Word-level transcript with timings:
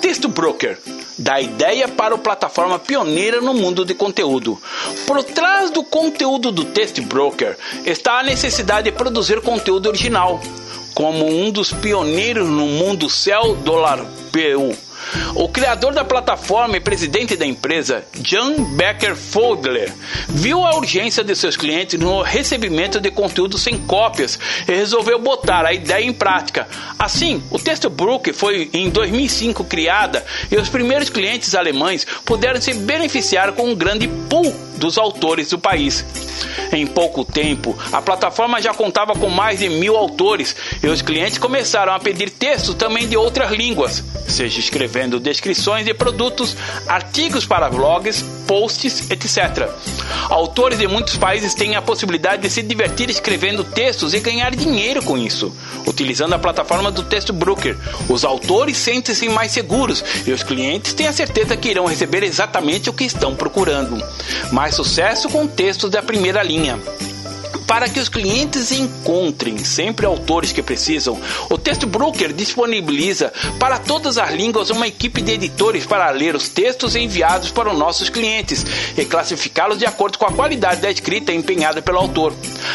Texto 0.00 0.28
Broker? 0.28 0.78
Da 1.16 1.40
ideia 1.40 1.88
para 1.88 2.14
a 2.14 2.18
plataforma 2.18 2.78
pioneira 2.78 3.40
no 3.40 3.54
mundo 3.54 3.84
de 3.84 3.94
conteúdo. 3.94 4.60
Por 5.06 5.22
trás 5.22 5.70
do 5.70 5.84
conteúdo 5.84 6.50
do 6.50 6.64
Text 6.64 7.00
Broker 7.02 7.56
está 7.84 8.18
a 8.18 8.22
necessidade 8.22 8.90
de 8.90 8.96
produzir 8.96 9.40
conteúdo 9.40 9.88
original, 9.88 10.40
como 10.94 11.26
um 11.26 11.50
dos 11.50 11.72
pioneiros 11.72 12.48
no 12.48 12.66
mundo 12.66 13.08
Cell 13.08 13.54
Dollar 13.64 14.04
PU. 14.32 14.76
O 15.34 15.48
criador 15.48 15.92
da 15.92 16.04
plataforma 16.04 16.76
e 16.76 16.80
presidente 16.80 17.36
da 17.36 17.46
empresa, 17.46 18.04
John 18.18 18.64
Becker 18.76 19.16
Fogler, 19.16 19.92
viu 20.28 20.64
a 20.64 20.76
urgência 20.76 21.24
de 21.24 21.34
seus 21.34 21.56
clientes 21.56 21.98
no 21.98 22.22
recebimento 22.22 23.00
de 23.00 23.10
conteúdo 23.10 23.58
sem 23.58 23.78
cópias 23.78 24.38
e 24.66 24.72
resolveu 24.72 25.18
botar 25.18 25.64
a 25.64 25.72
ideia 25.72 26.04
em 26.04 26.12
prática. 26.12 26.68
Assim, 26.98 27.42
o 27.50 27.58
Textbook 27.58 28.32
foi 28.32 28.70
em 28.72 28.90
2005 28.90 29.64
criada 29.64 30.24
e 30.50 30.56
os 30.56 30.68
primeiros 30.68 31.10
clientes 31.10 31.54
alemães 31.54 32.06
puderam 32.24 32.60
se 32.60 32.74
beneficiar 32.74 33.52
com 33.52 33.70
um 33.70 33.74
grande 33.74 34.08
pool 34.28 34.54
dos 34.76 34.98
autores 34.98 35.50
do 35.50 35.58
país. 35.58 36.04
Em 36.72 36.86
pouco 36.86 37.24
tempo, 37.24 37.76
a 37.92 38.02
plataforma 38.02 38.60
já 38.60 38.74
contava 38.74 39.14
com 39.14 39.28
mais 39.28 39.60
de 39.60 39.68
mil 39.68 39.96
autores 39.96 40.56
e 40.82 40.88
os 40.88 41.02
clientes 41.02 41.38
começaram 41.38 41.92
a 41.92 42.00
pedir 42.00 42.30
textos 42.30 42.74
também 42.74 43.08
de 43.08 43.16
outras 43.16 43.52
línguas, 43.52 44.02
seja 44.26 44.58
escrevendo 44.94 45.18
descrições 45.18 45.84
de 45.84 45.92
produtos, 45.92 46.56
artigos 46.86 47.44
para 47.44 47.68
blogs, 47.68 48.22
posts, 48.46 49.10
etc. 49.10 49.68
Autores 50.30 50.78
de 50.78 50.86
muitos 50.86 51.16
países 51.16 51.52
têm 51.52 51.74
a 51.74 51.82
possibilidade 51.82 52.42
de 52.42 52.50
se 52.50 52.62
divertir 52.62 53.10
escrevendo 53.10 53.64
textos 53.64 54.14
e 54.14 54.20
ganhar 54.20 54.54
dinheiro 54.54 55.02
com 55.02 55.18
isso, 55.18 55.52
utilizando 55.84 56.34
a 56.34 56.38
plataforma 56.38 56.92
do 56.92 57.02
Texto 57.02 57.32
Broker. 57.32 57.76
Os 58.08 58.24
autores 58.24 58.76
sentem-se 58.76 59.28
mais 59.28 59.50
seguros 59.50 60.04
e 60.24 60.30
os 60.30 60.44
clientes 60.44 60.94
têm 60.94 61.08
a 61.08 61.12
certeza 61.12 61.56
que 61.56 61.70
irão 61.70 61.86
receber 61.86 62.22
exatamente 62.22 62.88
o 62.88 62.92
que 62.92 63.04
estão 63.04 63.34
procurando. 63.34 64.00
Mais 64.52 64.76
sucesso 64.76 65.28
com 65.28 65.46
textos 65.46 65.90
da 65.90 66.02
primeira 66.02 66.40
linha. 66.40 66.78
Para 67.66 67.88
que 67.88 67.98
os 67.98 68.08
clientes 68.08 68.70
encontrem 68.72 69.58
sempre 69.58 70.04
autores 70.06 70.52
que 70.52 70.62
precisam, 70.62 71.18
o 71.48 71.56
Texto 71.56 71.86
Broker 71.86 72.32
disponibiliza 72.32 73.32
para 73.58 73.78
todas 73.78 74.18
as 74.18 74.32
línguas 74.32 74.70
uma 74.70 74.86
equipe 74.86 75.22
de 75.22 75.32
editores 75.32 75.86
para 75.86 76.10
ler 76.10 76.34
os 76.34 76.48
textos 76.48 76.94
enviados 76.94 77.50
para 77.50 77.70
os 77.70 77.78
nossos 77.78 78.10
clientes 78.10 78.64
e 78.96 79.04
classificá-los 79.04 79.78
de 79.78 79.86
acordo 79.86 80.18
com 80.18 80.26
a 80.26 80.32
qualidade 80.32 80.82
da 80.82 80.90
escrita 80.90 81.32
empenhada 81.32 81.80
pelo 81.80 81.98
autor. 81.98 82.34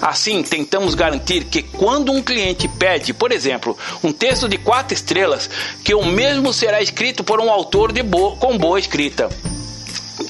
Assim, 0.00 0.42
tentamos 0.42 0.94
garantir 0.94 1.44
que 1.44 1.62
quando 1.62 2.12
um 2.12 2.22
cliente 2.22 2.66
pede, 2.66 3.12
por 3.12 3.32
exemplo, 3.32 3.76
um 4.02 4.12
texto 4.12 4.48
de 4.48 4.56
quatro 4.56 4.94
estrelas, 4.94 5.50
que 5.84 5.94
o 5.94 6.04
mesmo 6.04 6.52
será 6.52 6.80
escrito 6.80 7.22
por 7.22 7.40
um 7.40 7.50
autor 7.50 7.92
de 7.92 8.00
com 8.02 8.56
boa 8.56 8.78
escrita 8.78 9.28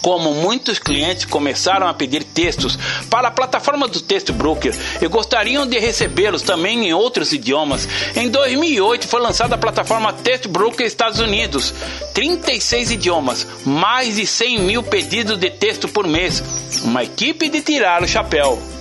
como 0.02 0.34
muitos 0.34 0.78
clientes 0.78 1.24
começaram 1.24 1.86
a 1.86 1.94
pedir 1.94 2.24
textos 2.24 2.78
para 3.08 3.28
a 3.28 3.30
plataforma 3.30 3.86
do 3.86 4.00
Texto 4.00 4.32
Broker 4.32 4.74
e 5.00 5.06
gostariam 5.08 5.66
de 5.66 5.78
recebê-los 5.78 6.42
também 6.42 6.88
em 6.88 6.94
outros 6.94 7.32
idiomas, 7.32 7.88
em 8.16 8.28
2008 8.28 9.06
foi 9.06 9.20
lançada 9.20 9.54
a 9.54 9.58
plataforma 9.58 10.12
Texto 10.12 10.48
Broker 10.48 10.86
Estados 10.86 11.20
Unidos, 11.20 11.74
36 12.14 12.92
idiomas, 12.92 13.46
mais 13.64 14.16
de 14.16 14.26
100 14.26 14.60
mil 14.60 14.82
pedidos 14.82 15.38
de 15.38 15.50
texto 15.50 15.88
por 15.88 16.06
mês, 16.06 16.42
uma 16.82 17.04
equipe 17.04 17.48
de 17.48 17.60
tirar 17.60 18.02
o 18.02 18.08
chapéu. 18.08 18.79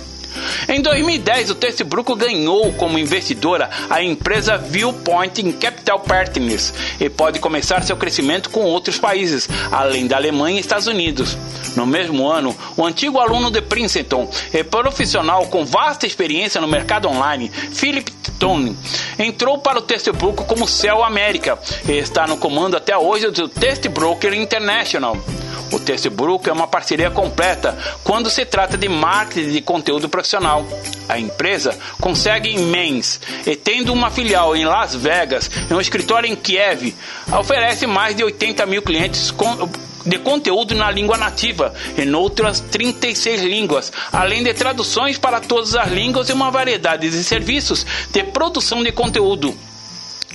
Em 0.68 0.80
2010, 0.80 1.50
o 1.50 1.54
Textbrook 1.54 2.14
ganhou 2.16 2.72
como 2.74 2.98
investidora 2.98 3.70
a 3.88 4.02
empresa 4.02 4.56
Viewpoint 4.56 5.40
in 5.40 5.52
Capital 5.52 6.00
Partners 6.00 6.72
e 7.00 7.08
pode 7.08 7.38
começar 7.38 7.82
seu 7.82 7.96
crescimento 7.96 8.50
com 8.50 8.60
outros 8.60 8.98
países, 8.98 9.48
além 9.70 10.06
da 10.06 10.16
Alemanha 10.16 10.58
e 10.58 10.60
Estados 10.60 10.86
Unidos. 10.86 11.36
No 11.76 11.86
mesmo 11.86 12.28
ano, 12.28 12.56
o 12.76 12.84
antigo 12.84 13.18
aluno 13.18 13.50
de 13.50 13.62
Princeton 13.62 14.28
e 14.52 14.64
profissional 14.64 15.46
com 15.46 15.64
vasta 15.64 16.06
experiência 16.06 16.60
no 16.60 16.68
mercado 16.68 17.08
online, 17.08 17.50
Philip 17.72 18.10
Tone, 18.38 18.76
entrou 19.18 19.58
para 19.58 19.78
o 19.78 19.82
Textbrook 19.82 20.44
como 20.44 20.66
Cell 20.66 21.04
América 21.04 21.58
e 21.88 21.92
está 21.92 22.26
no 22.26 22.36
comando 22.36 22.76
até 22.76 22.96
hoje 22.96 23.30
do 23.30 23.48
Textbroker 23.48 24.32
International. 24.34 25.16
O 25.72 25.78
Textbook 25.78 26.48
é 26.48 26.52
uma 26.52 26.66
parceria 26.66 27.10
completa 27.10 27.76
quando 28.02 28.28
se 28.28 28.44
trata 28.44 28.76
de 28.76 28.88
marketing 28.88 29.50
de 29.52 29.60
conteúdo 29.60 30.08
profissional. 30.08 30.66
A 31.08 31.18
empresa 31.18 31.78
consegue 32.00 32.48
em 32.48 32.58
Mainz 32.58 33.20
e 33.46 33.54
tendo 33.54 33.92
uma 33.92 34.10
filial 34.10 34.56
em 34.56 34.64
Las 34.64 34.94
Vegas 34.94 35.50
e 35.70 35.74
um 35.74 35.80
escritório 35.80 36.28
em 36.28 36.34
Kiev, 36.34 36.94
oferece 37.38 37.86
mais 37.86 38.16
de 38.16 38.24
80 38.24 38.66
mil 38.66 38.82
clientes 38.82 39.32
de 40.04 40.18
conteúdo 40.18 40.74
na 40.74 40.90
língua 40.90 41.16
nativa, 41.16 41.74
em 41.96 42.12
outras 42.14 42.60
36 42.60 43.42
línguas, 43.42 43.92
além 44.12 44.42
de 44.42 44.54
traduções 44.54 45.18
para 45.18 45.40
todas 45.40 45.74
as 45.74 45.88
línguas 45.88 46.28
e 46.28 46.32
uma 46.32 46.50
variedade 46.50 47.10
de 47.10 47.22
serviços 47.22 47.86
de 48.10 48.24
produção 48.24 48.82
de 48.82 48.92
conteúdo 48.92 49.54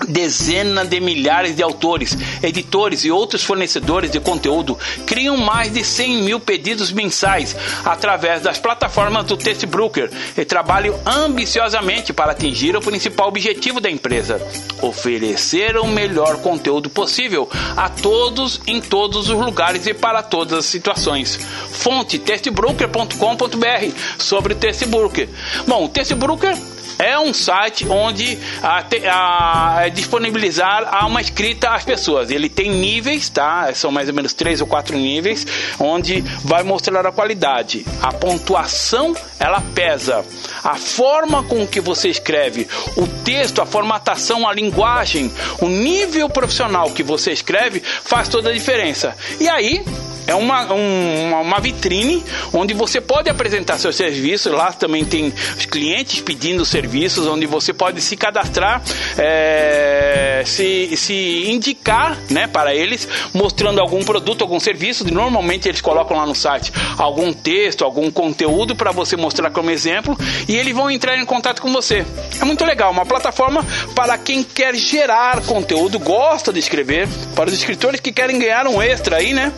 dezenas 0.07 0.89
de 0.89 0.99
milhares 0.99 1.55
de 1.55 1.63
autores, 1.63 2.17
editores 2.43 3.05
e 3.05 3.11
outros 3.11 3.43
fornecedores 3.43 4.11
de 4.11 4.19
conteúdo 4.19 4.77
criam 5.05 5.37
mais 5.37 5.73
de 5.73 5.83
100 5.83 6.23
mil 6.23 6.39
pedidos 6.39 6.91
mensais 6.91 7.55
através 7.83 8.41
das 8.41 8.59
plataformas 8.59 9.25
do 9.25 9.37
Textbroker 9.37 10.09
e 10.37 10.43
trabalham 10.43 10.99
ambiciosamente 11.05 12.11
para 12.11 12.33
atingir 12.33 12.75
o 12.75 12.81
principal 12.81 13.29
objetivo 13.29 13.79
da 13.79 13.89
empresa: 13.89 14.41
oferecer 14.81 15.77
o 15.77 15.87
melhor 15.87 16.41
conteúdo 16.41 16.89
possível 16.89 17.49
a 17.77 17.89
todos 17.89 18.61
em 18.67 18.81
todos 18.81 19.29
os 19.29 19.39
lugares 19.39 19.87
e 19.87 19.93
para 19.93 20.21
todas 20.21 20.59
as 20.59 20.65
situações. 20.65 21.39
Fonte 21.71 22.19
textbroker.com.br 22.19 23.95
sobre 24.17 24.53
o 24.53 24.55
Textbroker. 24.55 25.29
Bom, 25.67 25.85
o 25.85 25.89
Textbroker 25.89 26.74
é 26.97 27.17
um 27.19 27.33
site 27.33 27.87
onde 27.87 28.37
a, 28.61 28.83
a, 29.11 29.79
a 29.79 29.89
disponibilizar 29.89 31.05
uma 31.05 31.21
escrita 31.21 31.69
às 31.69 31.83
pessoas. 31.83 32.31
Ele 32.31 32.49
tem 32.49 32.71
níveis, 32.71 33.29
tá? 33.29 33.73
São 33.73 33.91
mais 33.91 34.09
ou 34.09 34.15
menos 34.15 34.33
três 34.33 34.61
ou 34.61 34.67
quatro 34.67 34.97
níveis, 34.97 35.45
onde 35.79 36.21
vai 36.43 36.63
mostrar 36.63 37.05
a 37.05 37.11
qualidade. 37.11 37.85
A 38.01 38.11
pontuação 38.11 39.15
ela 39.39 39.61
pesa. 39.73 40.25
A 40.63 40.75
forma 40.75 41.43
com 41.43 41.65
que 41.67 41.79
você 41.79 42.09
escreve, 42.09 42.67
o 42.95 43.07
texto, 43.23 43.61
a 43.61 43.65
formatação, 43.65 44.47
a 44.47 44.53
linguagem, 44.53 45.31
o 45.61 45.67
nível 45.67 46.29
profissional 46.29 46.89
que 46.91 47.03
você 47.03 47.31
escreve 47.31 47.79
faz 47.79 48.27
toda 48.27 48.49
a 48.49 48.53
diferença. 48.53 49.15
E 49.39 49.47
aí 49.47 49.83
é 50.27 50.33
uma, 50.33 50.73
um, 50.73 51.41
uma 51.41 51.59
vitrine 51.59 52.23
onde 52.53 52.73
você 52.73 52.99
pode 52.99 53.29
apresentar 53.29 53.77
seus 53.77 53.95
serviços. 53.95 54.51
Lá 54.51 54.71
também 54.71 55.05
tem 55.05 55.33
os 55.57 55.65
clientes 55.65 56.21
pedindo 56.21 56.65
serviços, 56.65 57.27
onde 57.27 57.45
você 57.45 57.73
pode 57.73 58.01
se 58.01 58.15
cadastrar, 58.17 58.81
é, 59.17 60.43
se, 60.45 60.95
se 60.97 61.51
indicar 61.51 62.17
né, 62.29 62.47
para 62.47 62.73
eles, 62.73 63.07
mostrando 63.33 63.79
algum 63.79 64.03
produto, 64.03 64.41
algum 64.41 64.59
serviço. 64.59 65.05
Normalmente 65.11 65.67
eles 65.67 65.81
colocam 65.81 66.17
lá 66.17 66.25
no 66.25 66.35
site 66.35 66.71
algum 66.97 67.31
texto, 67.31 67.83
algum 67.83 68.09
conteúdo 68.09 68.75
para 68.75 68.91
você 68.91 69.15
mostrar 69.15 69.51
como 69.51 69.69
exemplo 69.69 70.17
e 70.47 70.55
eles 70.55 70.73
vão 70.73 70.89
entrar 70.89 71.17
em 71.17 71.25
contato 71.25 71.61
com 71.61 71.71
você. 71.71 72.05
É 72.39 72.45
muito 72.45 72.65
legal, 72.65 72.91
uma 72.91 73.05
plataforma 73.05 73.65
para 73.93 74.17
quem 74.17 74.43
quer 74.43 74.75
gerar 74.75 75.41
conteúdo, 75.41 75.99
gosta 75.99 76.51
de 76.51 76.59
escrever, 76.59 77.07
para 77.35 77.49
os 77.49 77.53
escritores 77.53 77.99
que 77.99 78.11
querem 78.11 78.39
ganhar 78.39 78.67
um 78.67 78.81
extra 78.81 79.17
aí, 79.17 79.33
né? 79.33 79.51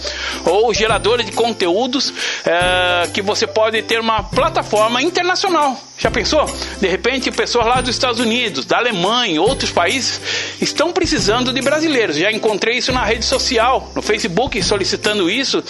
Ou 0.46 0.57
ou 0.58 0.74
geradores 0.74 1.26
de 1.26 1.32
conteúdos 1.32 2.14
é, 2.46 3.08
que 3.14 3.22
você 3.22 3.46
pode 3.46 3.82
ter 3.84 4.00
uma 4.00 4.24
plataforma 4.24 5.02
internacional. 5.02 5.78
Já 6.00 6.12
pensou? 6.12 6.46
De 6.80 6.88
repente, 6.88 7.32
pessoas 7.32 7.66
lá 7.66 7.82
dos 7.82 7.90
Estados 7.90 8.20
Unidos, 8.20 8.66
da 8.66 8.78
Alemanha, 8.78 9.42
outros 9.42 9.72
países 9.72 10.22
estão 10.62 10.94
precisando 10.94 11.52
de 11.52 11.60
brasileiros. 11.60 12.18
Já 12.18 12.32
encontrei 12.32 12.78
isso 12.78 12.92
na 12.92 13.04
rede 13.04 13.26
social, 13.26 13.92
no 13.96 14.02
Facebook, 14.04 14.62
solicitando 14.62 15.28
isso. 15.28 15.64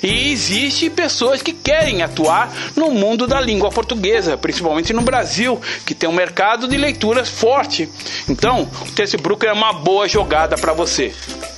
E 0.00 0.30
existe 0.30 0.88
pessoas 0.88 1.42
que 1.42 1.52
querem 1.52 2.02
atuar 2.02 2.52
no 2.76 2.92
mundo 2.92 3.26
da 3.26 3.40
língua 3.40 3.68
portuguesa, 3.70 4.36
principalmente 4.36 4.92
no 4.92 5.02
Brasil, 5.02 5.60
que 5.84 5.94
tem 5.94 6.08
um 6.08 6.12
mercado 6.12 6.68
de 6.68 6.76
leituras 6.76 7.28
forte. 7.28 7.88
Então, 8.28 8.70
o 8.80 8.86
Facebook 8.94 9.44
é 9.44 9.52
uma 9.52 9.72
boa 9.72 10.06
jogada 10.06 10.56
para 10.56 10.72
você. 10.72 11.12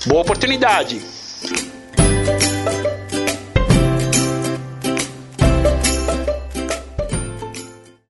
Boa 0.06 0.22
oportunidade. 0.22 1.15